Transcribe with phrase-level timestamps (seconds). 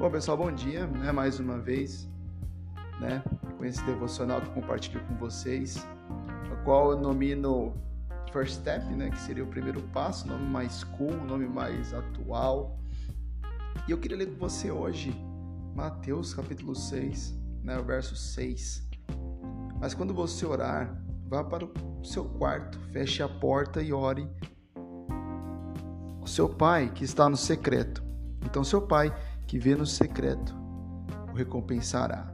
[0.00, 1.12] Bom, pessoal, bom dia, né?
[1.12, 2.08] Mais uma vez,
[2.98, 3.22] né?
[3.58, 5.86] Com esse devocional que eu compartilho com vocês,
[6.50, 7.74] o qual eu nomino
[8.32, 9.10] First Step, né?
[9.10, 12.78] Que seria o primeiro passo, nome mais cool, nome mais atual.
[13.86, 15.14] E eu queria ler com você hoje
[15.74, 17.78] Mateus capítulo 6, né?
[17.78, 18.88] O verso 6.
[19.78, 24.26] Mas quando você orar, vá para o seu quarto, feche a porta e ore.
[26.22, 28.02] O seu pai que está no secreto.
[28.42, 29.14] Então, seu pai
[29.50, 30.54] que vê no secreto
[31.32, 32.32] o recompensará.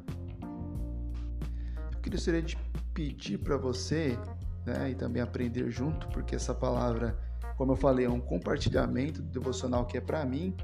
[1.91, 2.59] Eu queria de
[2.93, 4.19] pedir para você,
[4.66, 7.19] né, e também aprender junto, porque essa palavra,
[7.57, 10.55] como eu falei, é um compartilhamento do devocional que é para mim,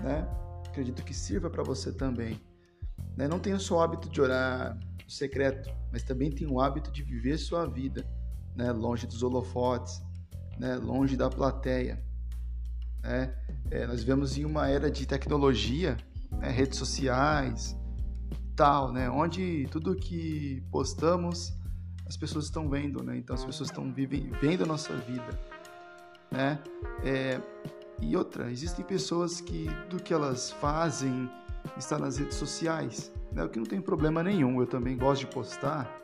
[0.00, 0.28] né?
[0.68, 2.40] Acredito que sirva para você também.
[3.16, 3.26] Né?
[3.26, 7.02] Não tenha só o hábito de orar no secreto, mas também tenha o hábito de
[7.02, 8.06] viver sua vida,
[8.54, 10.00] né, longe dos holofotes,
[10.56, 12.00] né, longe da plateia.
[13.06, 13.32] Né?
[13.70, 15.96] É, nós vivemos em uma era de tecnologia,
[16.32, 17.76] né, redes sociais,
[18.56, 21.54] tal, né, onde tudo que postamos
[22.06, 23.16] as pessoas estão vendo, né?
[23.18, 25.38] Então as pessoas estão vivendo a nossa vida,
[26.30, 26.58] né?
[27.04, 27.40] É,
[28.00, 31.28] e outra, existem pessoas que do que elas fazem
[31.76, 33.42] está nas redes sociais, né?
[33.42, 34.60] O que não tem problema nenhum.
[34.60, 36.00] Eu também gosto de postar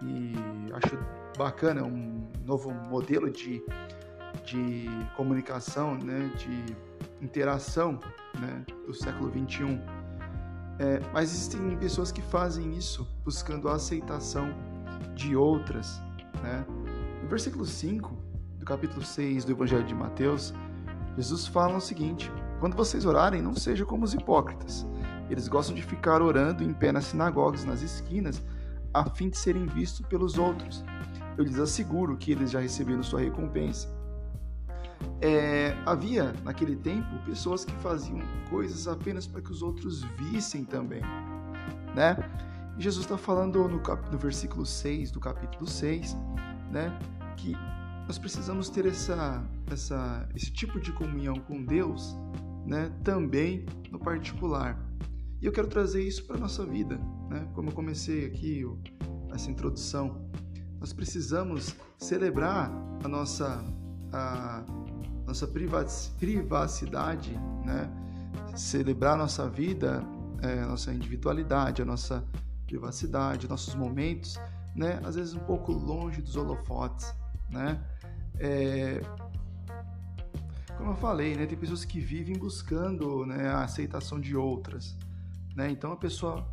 [0.00, 0.32] e
[0.74, 0.96] acho
[1.36, 3.60] bacana, é um novo modelo de
[4.44, 6.76] de comunicação, né, de
[7.24, 7.98] interação
[8.40, 9.80] né, do século 21.
[10.78, 14.48] É, mas existem pessoas que fazem isso buscando a aceitação
[15.14, 16.00] de outras.
[16.42, 16.64] Né?
[17.22, 18.16] No versículo 5
[18.58, 20.52] do capítulo 6 do Evangelho de Mateus,
[21.16, 24.86] Jesus fala o seguinte: Quando vocês orarem, não sejam como os hipócritas.
[25.30, 28.42] Eles gostam de ficar orando em pé nas sinagogas, nas esquinas,
[28.92, 30.84] a fim de serem vistos pelos outros.
[31.36, 33.88] Eu lhes asseguro que eles já receberam sua recompensa.
[35.24, 38.18] É, havia naquele tempo pessoas que faziam
[38.50, 41.00] coisas apenas para que os outros vissem também,
[41.94, 42.16] né?
[42.76, 46.16] E Jesus está falando no, cap, no versículo 6 do capítulo 6,
[46.72, 46.98] né?
[47.36, 47.52] Que
[48.06, 52.16] nós precisamos ter essa, essa, esse tipo de comunhão com Deus,
[52.66, 52.90] né?
[53.04, 54.76] Também no particular.
[55.40, 56.98] E eu quero trazer isso para a nossa vida,
[57.30, 57.48] né?
[57.54, 58.64] Como eu comecei aqui
[59.32, 60.28] essa introdução,
[60.80, 62.72] nós precisamos celebrar
[63.04, 63.64] a nossa
[64.12, 64.64] a,
[65.26, 67.32] nossa privacidade,
[67.64, 67.90] né?
[68.56, 70.04] celebrar nossa vida,
[70.42, 72.24] é, nossa individualidade, a nossa
[72.66, 74.38] privacidade, nossos momentos,
[74.74, 75.00] né?
[75.04, 77.14] às vezes um pouco longe dos holofotes.
[77.48, 77.80] Né?
[78.38, 79.00] É,
[80.76, 81.46] como eu falei, né?
[81.46, 84.96] tem pessoas que vivem buscando né, a aceitação de outras.
[85.54, 85.70] Né?
[85.70, 86.46] Então a pessoa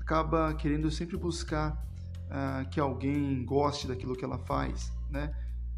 [0.00, 1.86] acaba querendo sempre buscar
[2.26, 4.92] uh, que alguém goste daquilo que ela faz.
[5.10, 5.32] Né?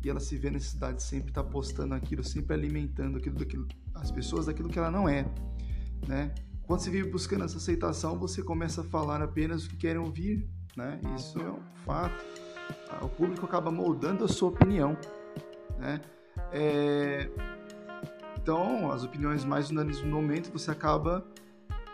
[0.04, 3.66] E ela se vê na necessidade de sempre estar postando aquilo, sempre alimentando aquilo, daquilo,
[3.94, 5.26] as pessoas daquilo que ela não é,
[6.06, 6.34] né?
[6.66, 10.48] Quando você vive buscando essa aceitação, você começa a falar apenas o que querem ouvir,
[10.76, 10.98] né?
[11.14, 12.24] Isso é um fato.
[13.02, 14.96] O público acaba moldando a sua opinião,
[15.78, 16.00] né?
[16.52, 17.28] É...
[18.38, 21.26] Então, as opiniões mais unânimes no momento, você acaba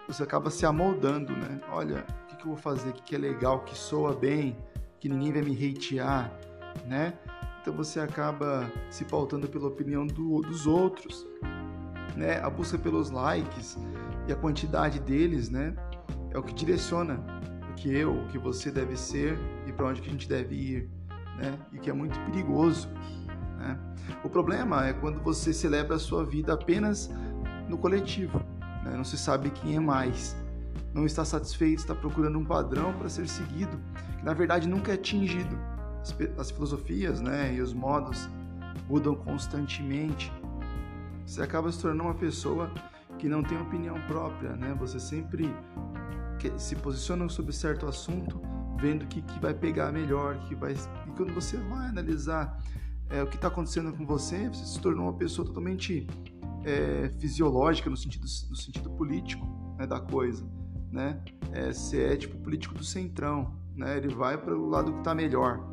[0.06, 1.60] você acaba se amoldando, né?
[1.70, 2.90] Olha, o que, que eu vou fazer?
[2.90, 4.56] O que, que é legal, que soa bem,
[4.98, 6.32] que ninguém vai me hatear,
[6.86, 7.14] né?
[7.60, 11.26] Então você acaba se pautando pela opinião do, dos outros,
[12.16, 12.40] né?
[12.40, 13.76] A busca pelos likes
[14.26, 15.74] e a quantidade deles, né?
[16.30, 17.20] É o que direciona
[17.70, 20.54] o que eu, o que você deve ser e para onde que a gente deve
[20.54, 20.90] ir,
[21.36, 21.58] né?
[21.72, 22.88] E que é muito perigoso,
[23.58, 23.78] né?
[24.24, 27.10] O problema é quando você celebra a sua vida apenas
[27.68, 28.38] no coletivo,
[28.84, 28.94] né?
[28.96, 30.34] Não se sabe quem é mais,
[30.94, 33.78] não está satisfeito, está procurando um padrão para ser seguido,
[34.18, 35.58] que na verdade nunca é atingido
[36.38, 38.28] as filosofias né, e os modos
[38.88, 40.32] mudam constantemente.
[41.26, 42.70] Você acaba se tornando uma pessoa
[43.18, 44.74] que não tem opinião própria, né?
[44.80, 45.54] Você sempre
[46.56, 48.40] se posiciona sobre certo assunto,
[48.80, 52.58] vendo o que, que vai pegar melhor, que vai e quando você vai analisar
[53.10, 56.06] é, o que está acontecendo com você, você se tornou uma pessoa totalmente
[56.64, 59.46] é, fisiológica no sentido no sentido político
[59.78, 60.48] né, da coisa,
[60.90, 61.22] né?
[61.52, 63.98] É, você é tipo político do centrão, né?
[63.98, 65.68] Ele vai para o lado que está melhor.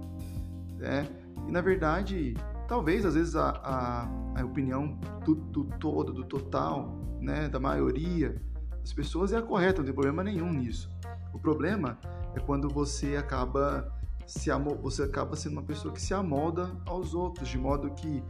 [0.77, 1.07] Né?
[1.47, 2.35] E na verdade,
[2.67, 8.41] talvez às vezes a, a, a opinião do, do, todo, do total, né, da maioria
[8.79, 10.89] das pessoas é a correta, não tem problema nenhum nisso.
[11.33, 11.97] O problema
[12.35, 13.93] é quando você acaba
[14.25, 14.49] se
[14.81, 18.21] você acaba sendo uma pessoa que se amolda aos outros, de modo que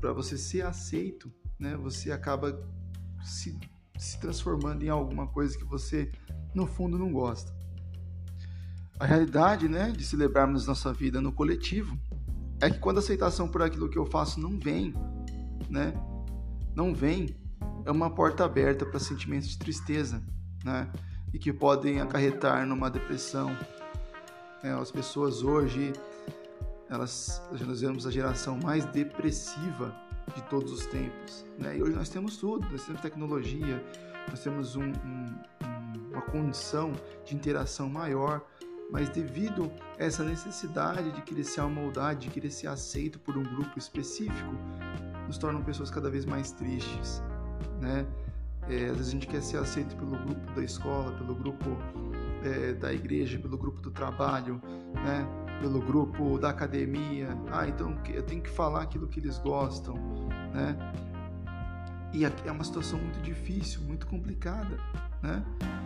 [0.00, 2.58] para você ser aceito, né, você acaba
[3.22, 3.58] se,
[3.98, 6.10] se transformando em alguma coisa que você
[6.54, 7.54] no fundo não gosta.
[9.02, 11.98] A realidade, né, de celebrarmos nossa vida no coletivo
[12.60, 14.94] é que quando a aceitação por aquilo que eu faço não vem,
[15.68, 15.92] né,
[16.72, 17.36] não vem,
[17.84, 20.22] é uma porta aberta para sentimentos de tristeza,
[20.64, 20.88] né?
[21.34, 23.50] E que podem acarretar numa depressão.
[24.62, 25.92] É, as pessoas hoje,
[26.88, 29.92] elas, nós vemos a geração mais depressiva
[30.32, 31.76] de todos os tempos, né?
[31.76, 33.84] E hoje nós temos tudo, nós temos tecnologia,
[34.30, 35.42] nós temos um, um,
[36.12, 36.92] uma condição
[37.24, 38.46] de interação maior,
[38.90, 43.42] mas devido a essa necessidade de querer ser amoldado, de querer ser aceito por um
[43.42, 44.54] grupo específico,
[45.26, 47.22] nos tornam pessoas cada vez mais tristes,
[47.80, 48.06] né?
[48.68, 51.76] É, às vezes a gente quer ser aceito pelo grupo da escola, pelo grupo
[52.44, 54.60] é, da igreja, pelo grupo do trabalho,
[54.94, 55.26] né?
[55.60, 57.28] pelo grupo da academia.
[57.50, 59.94] Ah, então eu tenho que falar aquilo que eles gostam,
[60.52, 60.76] né?
[62.12, 64.76] E é uma situação muito difícil, muito complicada,
[65.22, 65.42] né?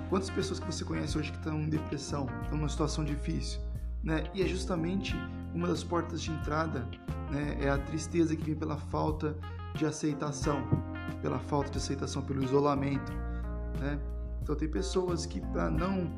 [0.08, 3.60] Quantas pessoas que você conhece hoje que estão em depressão, estão numa situação difícil,
[4.02, 4.24] né?
[4.34, 5.14] E é justamente
[5.54, 6.80] uma das portas de entrada,
[7.30, 7.56] né?
[7.60, 9.36] É a tristeza que vem pela falta
[9.74, 10.62] de aceitação,
[11.22, 13.12] pela falta de aceitação, pelo isolamento,
[13.78, 14.00] né?
[14.42, 16.10] Então tem pessoas que para não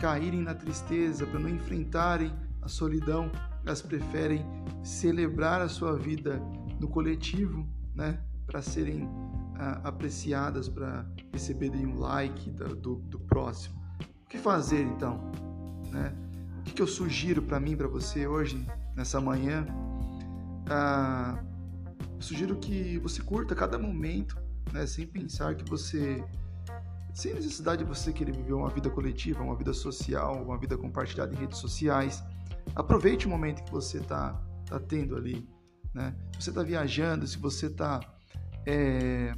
[0.00, 2.32] caírem na tristeza, para não enfrentarem
[2.62, 3.30] a solidão,
[3.64, 4.44] elas preferem
[4.82, 6.40] celebrar a sua vida
[6.80, 8.20] no coletivo, né?
[8.48, 13.78] Para serem uh, apreciadas, para receberem um like do, do, do, próximo.
[14.24, 15.30] O que fazer então?
[15.92, 16.12] Né?
[16.58, 18.66] O que, que eu sugiro para mim, para você hoje,
[18.96, 19.66] nessa manhã?
[22.16, 24.36] Eu sugiro que você curta cada momento,
[24.72, 24.86] né?
[24.86, 26.24] sem pensar que você
[27.14, 31.34] sem necessidade de você querer viver uma vida coletiva, uma vida social, uma vida compartilhada
[31.34, 32.22] em redes sociais.
[32.76, 35.48] Aproveite o momento que você está tá tendo ali.
[35.92, 36.14] Né?
[36.34, 38.00] Se você está viajando, se você está
[38.68, 39.34] é,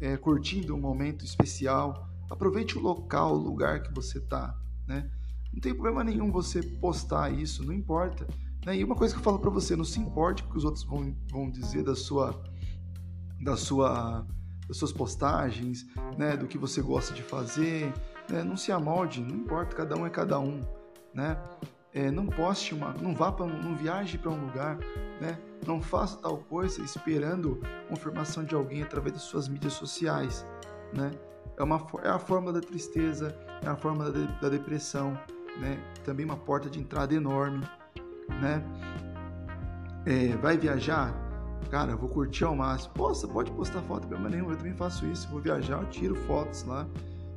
[0.00, 4.56] é, curtindo um momento especial, aproveite o local, o lugar que você está,
[4.86, 5.10] né?
[5.52, 8.24] Não tem problema nenhum você postar isso, não importa.
[8.64, 8.76] Né?
[8.76, 10.84] E uma coisa que eu falo para você, não se importe o que os outros
[10.84, 12.40] vão, vão dizer da sua,
[13.42, 14.24] da sua,
[14.68, 15.84] das suas postagens,
[16.16, 16.36] né?
[16.36, 17.92] Do que você gosta de fazer,
[18.30, 18.44] né?
[18.44, 20.60] Não se amolde, não importa, cada um é cada um,
[21.12, 21.36] né?
[21.92, 24.78] É, não poste uma, não vá para, não viaje para um lugar,
[25.20, 25.36] né?
[25.66, 30.46] Não faça tal coisa esperando confirmação de alguém através das suas mídias sociais,
[30.94, 31.10] né?
[31.58, 35.18] É uma é a forma da tristeza, é a forma da, da depressão,
[35.58, 35.78] né?
[36.04, 37.66] Também uma porta de entrada enorme,
[38.40, 38.62] né?
[40.06, 41.12] É, vai viajar,
[41.70, 42.94] cara, vou curtir ao máximo.
[42.94, 45.28] Poxa, pode postar foto, problema nenhum, eu também faço isso.
[45.28, 46.86] Vou viajar, eu tiro fotos lá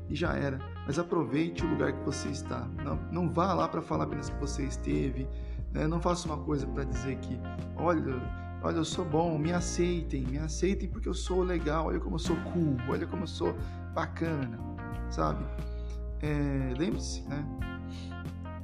[0.08, 0.60] e já era.
[0.85, 2.68] Mas aproveite o lugar que você está.
[2.83, 5.27] Não, não vá lá para falar apenas que você esteve.
[5.71, 5.88] Né?
[5.88, 7.39] Não faça uma coisa para dizer que,
[7.77, 8.21] olha,
[8.62, 12.19] olha, eu sou bom, me aceitem, me aceitem porque eu sou legal, olha como eu
[12.19, 13.56] sou cool, olha como eu sou
[13.94, 14.59] bacana,
[15.09, 15.44] sabe?
[16.21, 17.45] É, Lembre-se, né?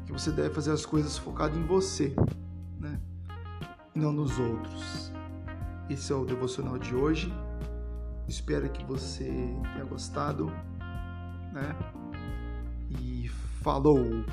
[0.05, 2.13] Que você deve fazer as coisas focado em você,
[2.79, 2.99] né?
[3.95, 5.11] E não nos outros.
[5.89, 7.33] Esse é o devocional de hoje.
[8.27, 9.25] Espero que você
[9.73, 10.51] tenha gostado
[11.51, 11.75] né?
[13.61, 14.23] Falou!